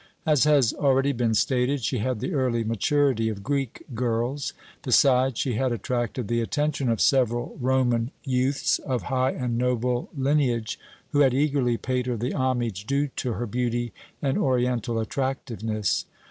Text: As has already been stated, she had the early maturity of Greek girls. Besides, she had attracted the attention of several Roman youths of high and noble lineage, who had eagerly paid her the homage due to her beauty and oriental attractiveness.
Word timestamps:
As 0.25 0.45
has 0.45 0.73
already 0.73 1.11
been 1.11 1.35
stated, 1.35 1.83
she 1.83 1.99
had 1.99 2.21
the 2.21 2.33
early 2.33 2.63
maturity 2.63 3.29
of 3.29 3.43
Greek 3.43 3.83
girls. 3.93 4.53
Besides, 4.81 5.39
she 5.39 5.53
had 5.53 5.71
attracted 5.71 6.27
the 6.27 6.41
attention 6.41 6.89
of 6.89 6.99
several 6.99 7.55
Roman 7.61 8.09
youths 8.23 8.79
of 8.79 9.03
high 9.13 9.33
and 9.33 9.59
noble 9.59 10.09
lineage, 10.17 10.79
who 11.11 11.19
had 11.19 11.35
eagerly 11.35 11.77
paid 11.77 12.07
her 12.07 12.17
the 12.17 12.33
homage 12.33 12.87
due 12.87 13.09
to 13.17 13.33
her 13.33 13.45
beauty 13.45 13.93
and 14.23 14.39
oriental 14.39 14.97
attractiveness. 14.99 16.07